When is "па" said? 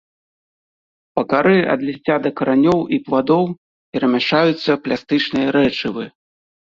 1.17-1.21